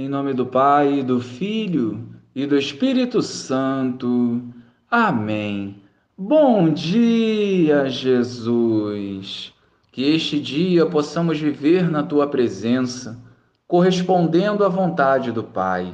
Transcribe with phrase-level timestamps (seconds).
[0.00, 4.40] Em nome do Pai, do Filho e do Espírito Santo.
[4.88, 5.82] Amém.
[6.16, 9.52] Bom dia, Jesus.
[9.90, 13.20] Que este dia possamos viver na tua presença,
[13.66, 15.92] correspondendo à vontade do Pai.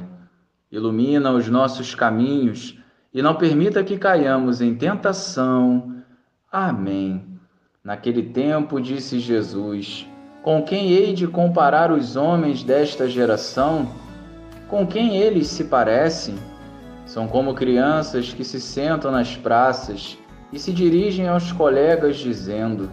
[0.71, 2.77] Ilumina os nossos caminhos
[3.11, 5.95] e não permita que caiamos em tentação.
[6.51, 7.25] Amém.
[7.83, 10.07] Naquele tempo disse Jesus:
[10.45, 13.87] com quem hei de comparar os homens desta geração?
[14.67, 16.35] Com quem eles se parecem?
[17.03, 20.19] São como crianças que se sentam nas praças
[20.53, 22.91] e se dirigem aos colegas dizendo: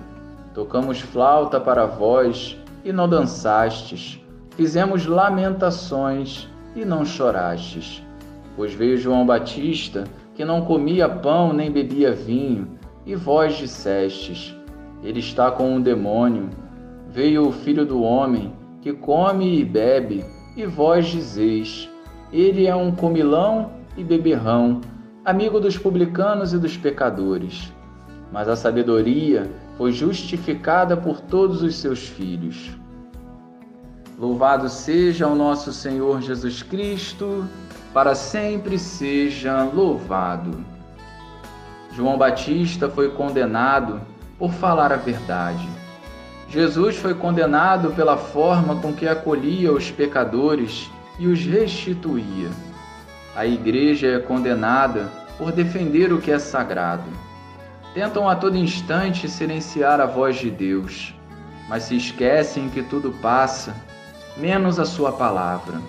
[0.55, 4.19] Tocamos flauta para vós e não dançastes,
[4.57, 8.02] fizemos lamentações e não chorastes.
[8.57, 14.57] Pois veio João Batista, que não comia pão nem bebia vinho, e vós dissestes:
[15.05, 16.48] Ele está com um demônio
[17.12, 20.25] veio o filho do homem, que come e bebe,
[20.57, 21.88] e vós dizeis:
[22.33, 24.80] Ele é um comilão e beberrão,
[25.24, 27.73] amigo dos publicanos e dos pecadores.
[28.32, 32.71] Mas a sabedoria foi justificada por todos os seus filhos.
[34.19, 37.45] Louvado seja o nosso Senhor Jesus Cristo,
[37.93, 40.65] para sempre seja louvado.
[41.95, 44.01] João Batista foi condenado
[44.38, 45.82] por falar a verdade
[46.52, 52.50] Jesus foi condenado pela forma com que acolhia os pecadores e os restituía.
[53.34, 55.08] A Igreja é condenada
[55.38, 57.08] por defender o que é sagrado.
[57.95, 61.14] Tentam a todo instante silenciar a voz de Deus,
[61.70, 63.74] mas se esquecem que tudo passa,
[64.36, 65.80] menos a Sua palavra.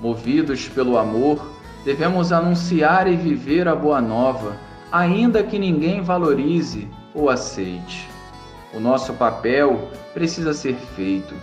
[0.00, 1.52] Movidos pelo amor,
[1.84, 4.56] devemos anunciar e viver a boa nova,
[4.90, 8.12] ainda que ninguém valorize ou aceite.
[8.74, 11.34] O nosso papel precisa ser feito.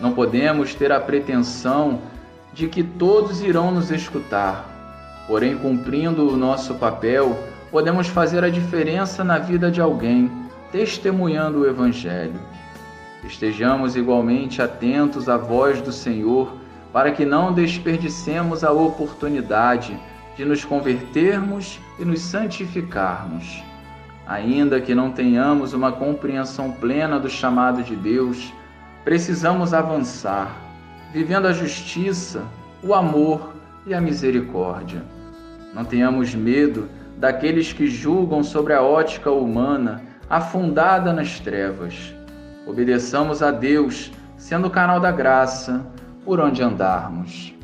[0.00, 1.98] Não podemos ter a pretensão
[2.52, 4.64] de que todos irão nos escutar.
[5.26, 7.36] Porém, cumprindo o nosso papel,
[7.70, 10.30] podemos fazer a diferença na vida de alguém,
[10.70, 12.40] testemunhando o Evangelho.
[13.24, 16.52] Estejamos igualmente atentos à voz do Senhor
[16.92, 19.98] para que não desperdicemos a oportunidade
[20.36, 23.62] de nos convertermos e nos santificarmos.
[24.28, 28.52] Ainda que não tenhamos uma compreensão plena do chamado de Deus,
[29.02, 30.54] precisamos avançar,
[31.10, 32.42] vivendo a justiça,
[32.82, 33.54] o amor
[33.86, 35.02] e a misericórdia.
[35.74, 42.14] Não tenhamos medo daqueles que julgam sobre a ótica humana, afundada nas trevas.
[42.66, 45.86] Obedeçamos a Deus, sendo o canal da graça
[46.22, 47.54] por onde andarmos.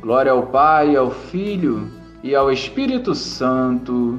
[0.00, 1.90] Glória ao Pai, ao Filho
[2.22, 4.18] e ao Espírito Santo